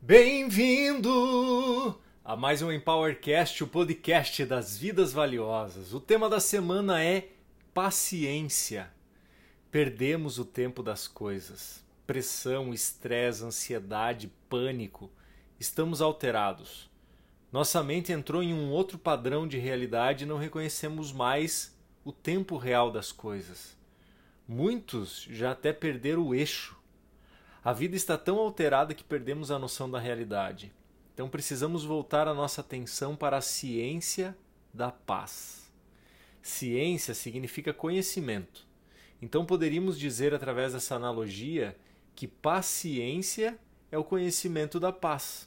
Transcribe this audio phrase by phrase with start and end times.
[0.00, 1.10] Bem-vindo
[2.24, 5.92] a mais um Empowercast, o podcast das vidas valiosas.
[5.92, 7.30] O tema da semana é
[7.74, 8.90] paciência.
[9.70, 11.84] Perdemos o tempo das coisas.
[12.06, 15.10] Pressão, estresse, ansiedade, pânico.
[15.58, 16.88] Estamos alterados.
[17.52, 22.56] Nossa mente entrou em um outro padrão de realidade e não reconhecemos mais o tempo
[22.56, 23.76] real das coisas.
[24.46, 26.78] Muitos já até perderam o eixo
[27.68, 30.72] a vida está tão alterada que perdemos a noção da realidade.
[31.12, 34.34] Então precisamos voltar a nossa atenção para a ciência
[34.72, 35.70] da paz.
[36.40, 38.66] Ciência significa conhecimento.
[39.20, 41.76] Então poderíamos dizer através dessa analogia
[42.14, 43.58] que paciência
[43.92, 45.46] é o conhecimento da paz.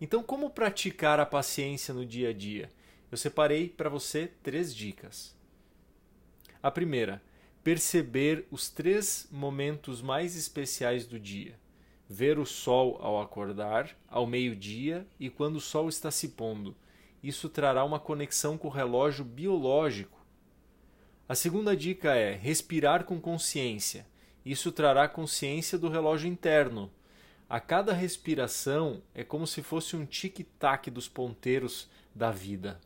[0.00, 2.70] Então, como praticar a paciência no dia a dia?
[3.10, 5.34] Eu separei para você três dicas.
[6.62, 7.20] A primeira,
[7.62, 11.58] perceber os três momentos mais especiais do dia:
[12.08, 16.76] ver o sol ao acordar, ao meio-dia e quando o sol está se pondo.
[17.22, 20.18] Isso trará uma conexão com o relógio biológico.
[21.28, 24.06] A segunda dica é respirar com consciência.
[24.44, 26.90] Isso trará consciência do relógio interno.
[27.48, 32.80] A cada respiração é como se fosse um tic-tac dos ponteiros da vida.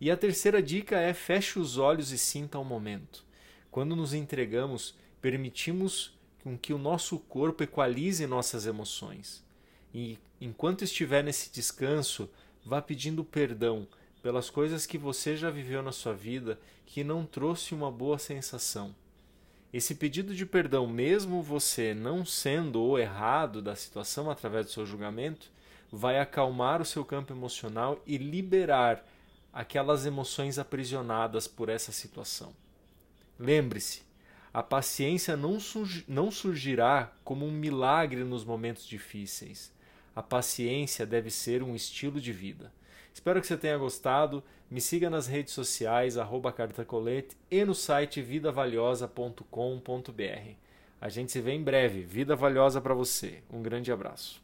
[0.00, 3.24] E a terceira dica é feche os olhos e sinta o momento.
[3.72, 6.12] Quando nos entregamos, permitimos
[6.44, 9.42] com que o nosso corpo equalize nossas emoções.
[9.94, 12.28] E enquanto estiver nesse descanso,
[12.66, 13.88] vá pedindo perdão
[14.22, 18.94] pelas coisas que você já viveu na sua vida que não trouxe uma boa sensação.
[19.72, 24.84] Esse pedido de perdão, mesmo você não sendo o errado da situação através do seu
[24.84, 25.50] julgamento,
[25.90, 29.02] vai acalmar o seu campo emocional e liberar
[29.50, 32.52] aquelas emoções aprisionadas por essa situação.
[33.42, 34.02] Lembre-se,
[34.54, 35.58] a paciência não,
[36.06, 39.72] não surgirá como um milagre nos momentos difíceis.
[40.14, 42.72] A paciência deve ser um estilo de vida.
[43.12, 44.44] Espero que você tenha gostado.
[44.70, 46.14] Me siga nas redes sociais,
[46.54, 50.54] cartacolete e no site vidavaliosa.com.br.
[51.00, 52.02] A gente se vê em breve.
[52.02, 53.42] Vida valiosa para você.
[53.52, 54.41] Um grande abraço.